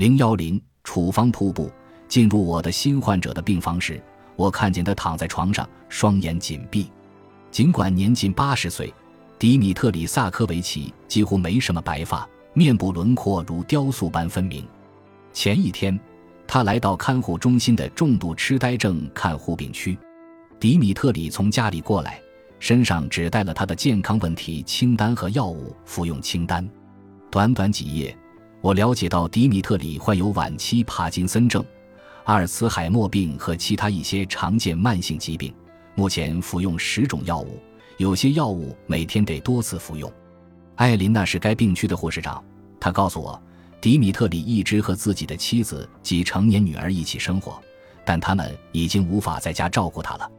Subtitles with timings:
[0.00, 1.70] 零幺零处方瀑布
[2.08, 4.02] 进入我的新患者的病房时，
[4.34, 6.90] 我看见他躺在床上，双眼紧闭。
[7.50, 8.90] 尽管年近八十岁，
[9.38, 14.66] 迪米特里萨科维奇几乎没什么白发，面部轮廓如雕塑般分明。
[15.34, 16.00] 前一天，
[16.46, 19.98] 他来到看护中心的重度痴呆症看护病区。
[20.58, 22.18] 迪米特里从家里过来，
[22.58, 26.66] 身上只带了他的健康问题清单和药物服用清单。
[27.30, 28.16] 短短几页，
[28.62, 31.64] 我了解到迪米特里患有晚期帕金森症、
[32.24, 35.52] 阿尔茨海默病和其他一些常见慢性疾病。
[35.94, 37.58] 目前服用十种药物，
[37.96, 40.12] 有些药物每天得多次服用。
[40.76, 42.42] 艾琳娜是该病区的护士长，
[42.78, 43.40] 她告诉我，
[43.80, 47.58] 迪米特里一直和自己的妻子及成年女儿一起生活，
[48.04, 50.30] 但他们已经无法在家照顾他了。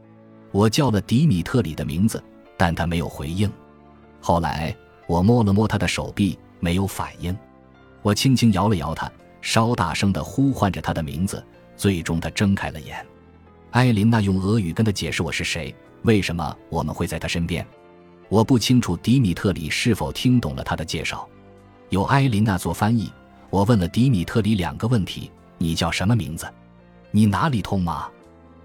[0.52, 2.22] 我叫了迪米特里的名字，
[2.56, 3.50] 但他没有回应。
[4.20, 4.74] 后来
[5.08, 7.36] 我摸了摸他的手臂，没有反应。
[8.02, 11.44] 我轻轻摇了摇他，稍大声地呼唤着他的名字。
[11.76, 13.04] 最终，他睁开了眼。
[13.70, 17.66] 艾琳娜用俄语跟他解释我是谁，为什么我们会在他身边。
[18.28, 21.28] 我不清楚迪米特里是否听懂了他的介绍。
[21.90, 23.10] 由艾琳娜做翻译，
[23.50, 26.46] 我问了迪米特里两个问题：你叫什么名字？
[27.10, 28.08] 你哪里痛吗？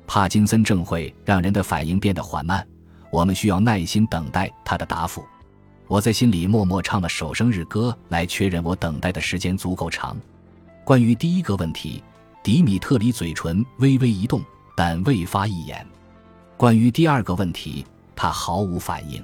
[0.06, 2.66] 帕金森症会让人的反应变得缓慢，
[3.12, 5.26] 我们需要耐心等待他的答复。
[5.88, 10.18] 我在心里默默唱了首生日歌，来确认我等待的时间足够长。
[10.84, 12.04] 关于第一个问题，
[12.44, 14.44] 迪米特里嘴唇微微一动，
[14.76, 15.86] 但未发一言。
[16.58, 17.86] 关于第二个问题，
[18.18, 19.24] 他毫无反应。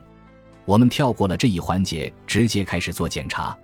[0.64, 3.56] 我们跳过了这一环节，直接开始做检查。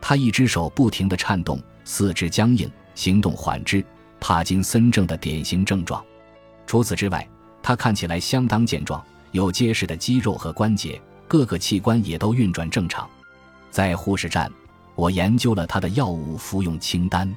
[0.00, 3.84] 他一只手不停地颤动，四肢僵硬，行动缓滞，
[4.20, 6.04] 帕金森症的典型症状。
[6.64, 7.28] 除此之外，
[7.60, 13.08] 他看起来相当健壮，有结实的肌肉和关节，各个器官也都运转正常。
[13.70, 14.50] 在护士站，
[14.94, 17.34] 我研究了他的药物服用清单。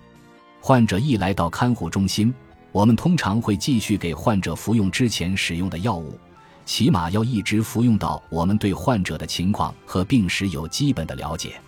[0.62, 2.34] 患者一来到看护中心，
[2.72, 6.20] 我们通常会继续给患者服用之前使用的药物，
[6.66, 11.60] 起码要一直服用到我们对患者的情况和病史有基本的了解。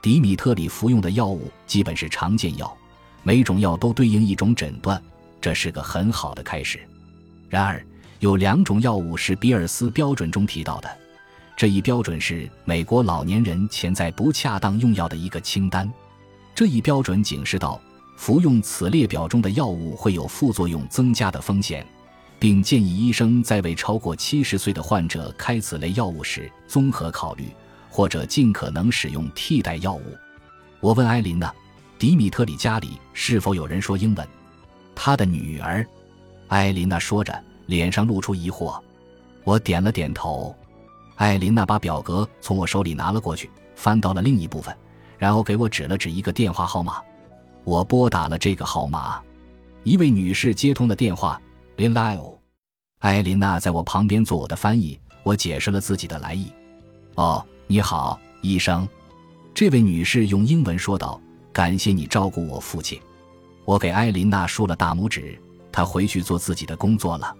[0.00, 2.74] 迪米特里服用的药物基本是常见药，
[3.22, 5.00] 每种药都对应一种诊断，
[5.40, 6.80] 这是个很好的开始。
[7.48, 7.84] 然而，
[8.20, 10.88] 有两种药物是比尔斯标准中提到的。
[11.58, 15.92] 这一标准是美国老年人潜在不恰当用药的一个清单。
[16.54, 17.80] 这一标准警示到，
[18.16, 21.84] 服用此列表中的药物会有副作用增加的风险，
[22.38, 27.48] 并建议医生在为超过七十岁的患者开此类药物时综合考虑，
[27.90, 30.16] 或者尽可能使用替代药物。
[30.78, 31.52] 我问艾琳娜
[31.98, 34.24] ：“迪米特里家里是否有人说英文？”
[34.94, 35.84] 他的女儿。
[36.46, 37.36] 艾琳娜说着，
[37.66, 38.80] 脸上露出疑惑。
[39.42, 40.54] 我点了点头。
[41.18, 44.74] 艾琳娜把表格从我手里拿了过去，翻到了另一部分，
[45.18, 47.02] 然后给我指了指一个电话号码。
[47.64, 49.20] 我拨打了这个号码，
[49.82, 51.40] 一位女士接通了电话。
[51.74, 52.40] 林莱欧，
[53.00, 54.98] 艾琳娜在我旁边做我的翻译。
[55.24, 56.52] 我解释了自己的来意。
[57.16, 58.88] 哦，你好，医生。
[59.52, 61.20] 这位女士用英文说道
[61.52, 62.98] ：“感谢你照顾我父亲。”
[63.66, 65.36] 我给艾琳娜竖了大拇指。
[65.72, 67.34] 她回去做自己的工作了。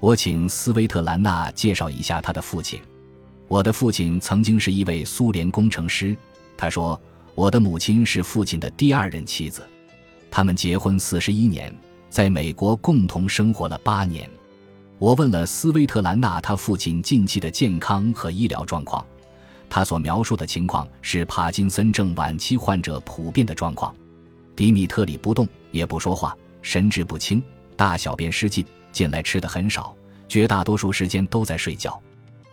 [0.00, 2.82] 我请斯威特兰娜介绍一下她的父亲。
[3.52, 6.16] 我的父亲曾经是一位苏联工程师。
[6.56, 6.98] 他说，
[7.34, 9.62] 我的母亲是父亲的第二任妻子。
[10.30, 11.70] 他们结婚四十一年，
[12.08, 14.26] 在美国共同生活了八年。
[14.98, 19.04] 我问了斯威特兰娜他父亲近期的健康和医疗状况。
[19.68, 23.94] 他所描述的情况是帕金森症晚期患者普遍的状况。
[24.56, 27.42] 迪米特里不动也不说话，神志不清。
[27.76, 29.94] 大小便失禁，近来吃的很少，
[30.26, 32.00] 绝大多数时间都在睡觉。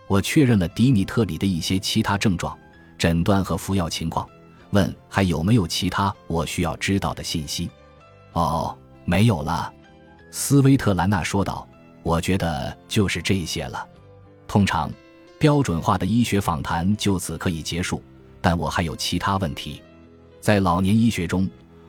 [0.09, 2.57] 我确认了迪米特里的一些其他症状、
[2.97, 4.27] 诊断和服药情况，
[4.71, 7.69] 问还有没有其他我需要知道的信息。
[8.33, 8.75] 哦，
[9.05, 9.71] 没有了，
[10.31, 11.65] 斯威特兰娜说道。
[12.01, 13.85] 我觉得就是这些了。
[14.47, 14.89] 通常，
[15.37, 18.01] 标准化的医学访谈就此可以结束，
[18.41, 19.79] 但我还有其他问题。
[20.39, 21.47] 在老年医学中，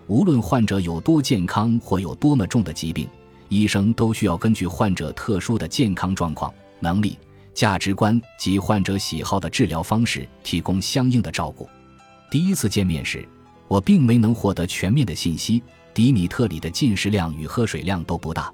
[0.09, 3.09] 无论患者有多健康或有多么重的疾病。
[3.49, 7.17] 医生都需要根据患者特殊的健康状况、能力、
[7.61, 11.69] 价值观及患者喜好的治疗方式提供相应的照顾。
[12.31, 13.29] 第一次见面时，
[13.69, 15.63] 我并没能获得全面的信息。
[15.93, 18.51] 迪米特里的进食量与喝水量都不大，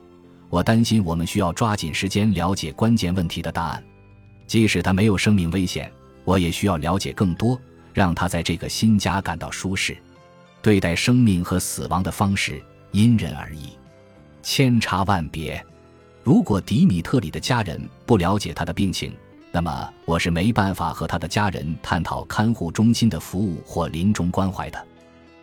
[0.48, 3.84] 我担心我们需要抓紧时间了解关键问题的答案。
[4.44, 5.88] 即使他没有生命危险，
[6.24, 7.56] 我也需要了解更多，
[7.94, 9.96] 让他在这个新家感到舒适。
[10.60, 12.60] 对待生命和死亡的方式
[12.90, 13.68] 因人而异。
[14.42, 15.64] 千差万别。
[16.26, 19.14] 如果迪米特里的家人不了解他的病情，
[19.52, 24.86] 那么我是没办法和他的家人探讨看护中心的服务或临终关怀的。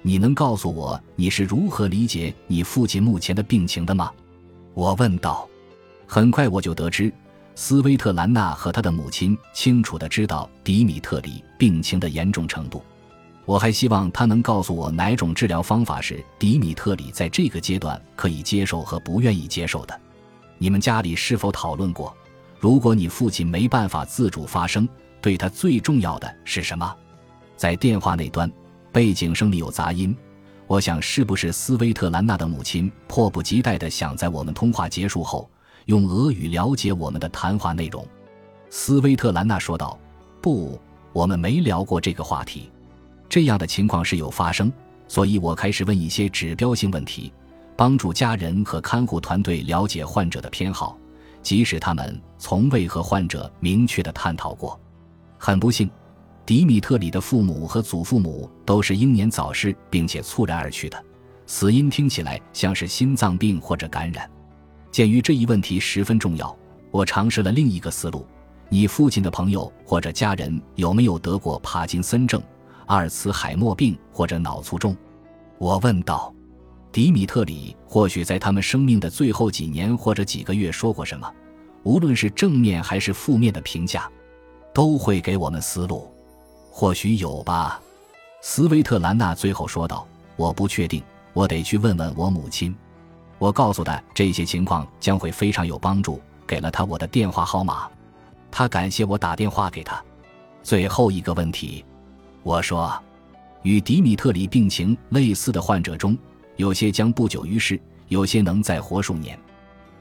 [0.02, 4.12] 你能告诉我你是如何理解你父亲目前的病情的吗？
[4.74, 5.48] 我问道。
[6.06, 7.14] 很快我就得知，
[7.56, 12.84] 斯威特兰娜和他的母亲清楚的知道迪米特里病情的严重程度。
[13.46, 19.98] 我还希望他能告诉我哪种治疗方法是迪米特里在这个阶段可以接受和不愿意接受的。
[20.58, 22.16] 你们家里是否讨论过，
[22.60, 24.88] 如果你父亲没办法自主发声，
[25.22, 26.96] 对他最重要的是什么？
[27.56, 28.52] 在电话那端。
[28.92, 30.16] 背景声里有杂音，
[30.68, 35.50] 我想是不是斯威特兰娜的母亲迫不及待地想在我们通话结束后
[35.86, 38.08] 用俄语了解我们的谈话内容？
[38.70, 40.00] 斯威特兰娜说道
[40.40, 40.80] ：“不，
[41.12, 42.70] 我们没聊过这个话题。
[43.28, 44.72] 这样的情况是有发生，
[45.08, 47.34] 所以我开始问一些指标性问题，
[47.76, 50.98] 帮助家人和看护团队了解患者的偏好，
[51.42, 54.80] 即使他们从未和患者明确的探讨过。
[55.38, 55.90] 很不幸。”
[56.46, 61.02] 迪米特里的父母和祖父母都是英年早逝，并且猝然而去的，
[61.48, 64.30] 死因听起来像是心脏病或者感染。
[64.92, 66.54] 鉴于这一问题十分重要，
[66.92, 68.28] 我尝试了另一个思路：
[68.68, 72.44] 你父亲的朋友或者家人有没有得过帕金森症、
[72.88, 74.94] 阿尔茨海默病或者脑卒中？
[75.58, 76.36] 我问道。
[76.94, 81.28] 迪米特里或许在他们生命的最后几年或者几个月说过什么，
[81.82, 84.08] 无论是正面还是负面的评价，
[84.76, 86.08] 都会给我们思路。
[86.70, 87.82] 或许有吧，
[88.44, 90.08] 斯维特兰娜最后说道
[90.38, 91.02] ：“我不确定，
[91.34, 92.76] 我得去问问我母亲。”
[93.40, 97.90] 我告诉他这些情况将会非常有帮助，给了他我的电话号码。
[98.52, 100.00] 他感谢我打电话给他。
[100.62, 101.84] 最后一个问题，
[102.44, 102.94] 我说
[103.64, 106.16] ：“与迪米特里病情类似的患者中，
[106.56, 109.38] 有些将不久于世，有些能再活数年。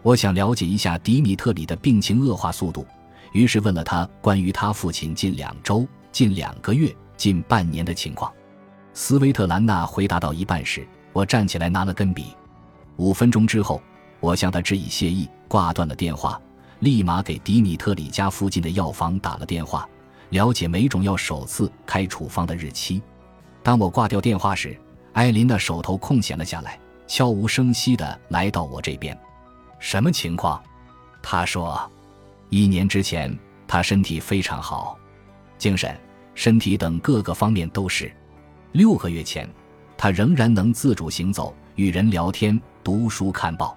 [0.02, 2.87] 我想了解一下迪米特里的病情恶化速度，
[3.32, 8.31] 于是问了他关于他父亲近两周。”近两个月、近半年的情况，
[8.93, 12.37] 斯维特兰娜回答到一半时，我站起来拿了根笔。
[12.96, 13.81] 五分钟之后，
[14.20, 16.38] 我向他致以谢意，挂断了电话，
[16.81, 19.88] 立马给迪米特里家附近的药房打了电话，
[20.28, 23.00] 了解每种药首次开处方的日期。
[23.62, 24.78] 当我挂掉电话时，
[25.12, 29.19] 艾琳的手头空闲了下来，悄无声息地来到我这边。
[29.79, 30.62] 什么情况？
[31.23, 31.91] 他说
[32.50, 33.37] ：“一年之前，
[33.69, 34.99] 他身体非常好。”
[35.59, 35.97] 精神、
[36.35, 38.11] 身体等各个方面都是。
[38.73, 39.49] 六个月前，
[39.97, 43.76] 他仍然能自主行走、与人聊天、读书看报。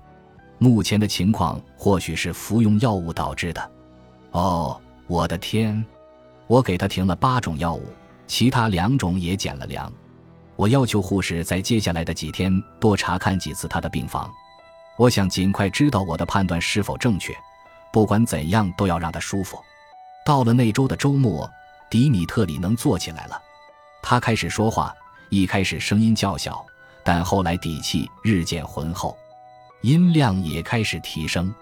[0.57, 3.71] 目前的情况或许是服用药物导致的。
[4.31, 5.85] 哦，我的天！
[6.47, 7.83] 我给他停了八种药物，
[8.25, 9.91] 其他两种也减了量。
[10.55, 14.29] 我要求护士在接下来的几天多查看几次他的病房。
[14.97, 17.35] 我想尽快知道我的判断是否正确。
[17.91, 19.57] 不管怎样，都要让他舒服。
[20.25, 21.49] 到了那周的周末。
[21.87, 23.39] 迪米特里能坐起来了，
[24.01, 24.93] 他开始说话，
[25.29, 26.65] 一开始声音较小，
[27.03, 29.15] 但后来底气日渐浑厚，
[29.81, 31.53] 音量也开始提升，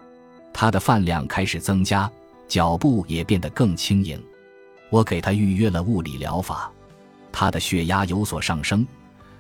[0.54, 2.10] 他的饭量开始增加，
[2.48, 4.20] 脚步也变得更轻盈。
[4.90, 6.72] 我给他预约了物理疗法，
[7.34, 8.88] 他的血压有所上升，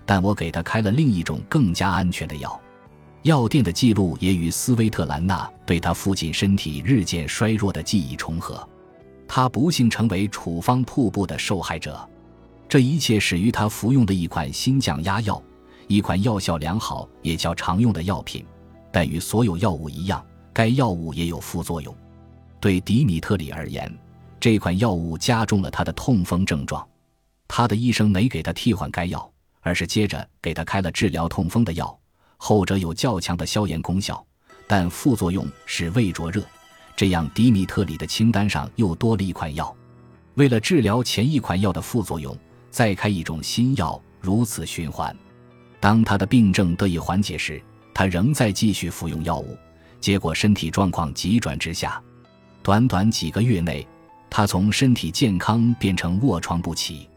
[0.06, 2.60] 但我给他开了另一种更加安全的药。
[3.22, 8.68] 药店的记录也与斯威特兰娜对他父亲身体日渐衰弱的记忆重合。
[9.26, 11.98] 他不幸成为处方瀑布的受害者，
[12.68, 15.42] 这一切始于他服用的一款新降压药，
[15.88, 18.46] 一款药效良好也较常用的药品。
[18.92, 21.96] 但与所有药物一样，该药物也有副作用。
[22.60, 23.92] 对迪米特里而言，
[24.40, 26.86] 这款药物加重了他的痛风症状。
[27.48, 29.32] 他的医生没给他替换该药，
[29.62, 31.98] 而是接着给他开了治疗痛风的药，
[32.38, 34.26] 后者有较强的消炎功效，
[34.68, 36.44] 但副作用是胃灼热。
[36.96, 39.76] 这样，迪米特里的清单上又多了一款药。
[40.36, 42.36] 为了治疗前一款药的副作用，
[42.70, 45.16] 再开一种新药，如此循环。
[45.80, 47.62] 当他的病症得以缓解时，
[47.94, 49.58] 他仍在继续服用药物，
[50.00, 52.02] 结果身体状况急转直下。
[52.64, 53.86] 短短几个月内，
[54.30, 57.08] 他从身体健康变成卧床不起。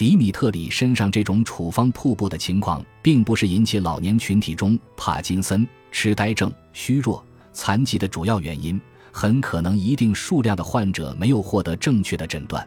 [0.00, 8.80] 迪米特里身上这种处方瀑布的情况，并不是引起老年群体中帕金森、痴呆症、虚弱、残疾的主要原因。
[9.12, 12.66] 很可能一定数量的患者没有获得正确的诊断。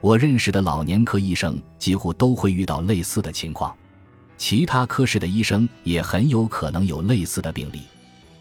[0.00, 3.76] 我认识的老年科医生几乎都会遇到类似的情况，
[4.38, 7.82] 其他科室的医生也很有可能有类似的病例。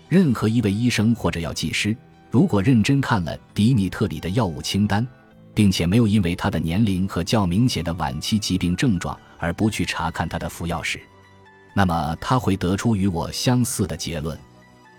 [0.08, 1.94] 任何一位医生或者药剂师，
[2.30, 5.06] 如果认真看了迪米特里的药物清单，
[5.54, 11.00] 并且没有因为他的年龄和较明显的晚期疾病症状而不去查看他的服药史，
[11.74, 14.38] 那么他会得出与我相似的结论：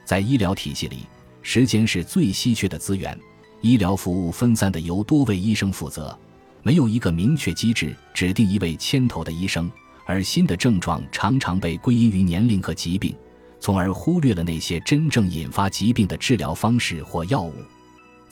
[0.04, 1.06] 在医疗体系里。
[1.44, 3.18] 时间是最稀缺的资源，
[3.62, 6.16] 医疗服务分散的由多位医生负责，
[6.62, 9.68] 没有一个明确机制指定一位牵头的医生，
[10.06, 13.12] 而新的症状常常被归因于年龄和疾病，
[13.58, 17.54] 从而忽略了那些真正引发疾病的治疗方式或药物。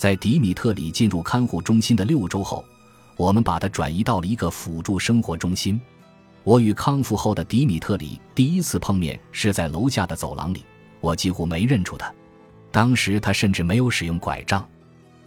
[0.00, 2.64] 在迪米特里进入看护中心的六周后，
[3.19, 5.78] 我们把他转移到了一个辅助生活中心。
[6.42, 10.64] 我与康复后的迪米特里第一次碰面是在楼下的走廊里，
[11.02, 12.11] 我几乎没认出他。
[12.73, 14.66] 当时他甚至没有使用拐杖，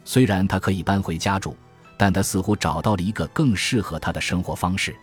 [0.03, 1.55] 虽然他可以搬回家住，
[1.95, 4.95] 但他似乎找到了一个更适合他的生活方式。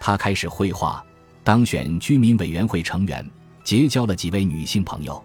[0.00, 1.04] 他开始绘画，
[1.44, 3.30] 当选居民委员会成员，
[3.62, 5.22] 结交了几位女性朋友。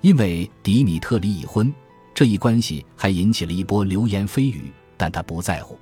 [0.00, 1.70] 因为迪米特里已婚，
[2.18, 5.78] 这一关系还引起了一波流言蜚语，但他不在乎。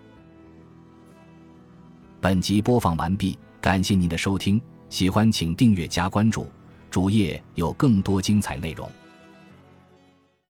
[2.20, 3.38] 本集播放完毕。
[3.58, 6.46] 感谢您的收听，喜欢请订阅加关注，
[6.90, 8.86] 主页有更多精彩内容。